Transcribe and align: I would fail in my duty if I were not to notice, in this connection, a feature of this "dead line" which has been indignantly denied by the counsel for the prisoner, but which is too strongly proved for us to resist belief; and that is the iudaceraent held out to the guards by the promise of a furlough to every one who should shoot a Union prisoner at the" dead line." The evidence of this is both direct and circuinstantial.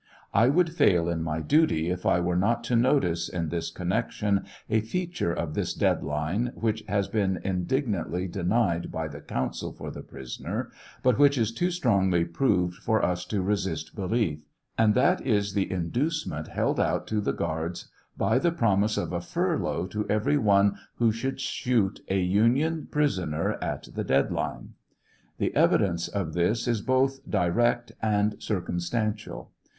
I 0.33 0.49
would 0.49 0.73
fail 0.73 1.07
in 1.07 1.21
my 1.21 1.41
duty 1.41 1.91
if 1.91 2.07
I 2.07 2.19
were 2.19 2.35
not 2.35 2.63
to 2.63 2.75
notice, 2.75 3.29
in 3.29 3.49
this 3.49 3.69
connection, 3.69 4.45
a 4.67 4.81
feature 4.81 5.31
of 5.31 5.53
this 5.53 5.75
"dead 5.75 6.01
line" 6.01 6.51
which 6.55 6.83
has 6.87 7.07
been 7.07 7.39
indignantly 7.43 8.27
denied 8.27 8.91
by 8.91 9.07
the 9.07 9.21
counsel 9.21 9.71
for 9.73 9.91
the 9.91 10.01
prisoner, 10.01 10.71
but 11.03 11.19
which 11.19 11.37
is 11.37 11.51
too 11.51 11.69
strongly 11.69 12.25
proved 12.25 12.77
for 12.77 13.05
us 13.05 13.25
to 13.25 13.43
resist 13.43 13.93
belief; 13.95 14.39
and 14.75 14.95
that 14.95 15.21
is 15.23 15.53
the 15.53 15.67
iudaceraent 15.67 16.47
held 16.47 16.79
out 16.79 17.05
to 17.05 17.21
the 17.21 17.31
guards 17.31 17.91
by 18.17 18.39
the 18.39 18.51
promise 18.51 18.97
of 18.97 19.13
a 19.13 19.21
furlough 19.21 19.85
to 19.85 20.09
every 20.09 20.35
one 20.39 20.79
who 20.95 21.11
should 21.11 21.39
shoot 21.39 21.99
a 22.09 22.19
Union 22.21 22.87
prisoner 22.89 23.55
at 23.63 23.87
the" 23.93 24.03
dead 24.03 24.31
line." 24.31 24.69
The 25.37 25.55
evidence 25.55 26.07
of 26.07 26.33
this 26.33 26.67
is 26.67 26.81
both 26.81 27.19
direct 27.29 27.91
and 28.01 28.33
circuinstantial. 28.39 29.49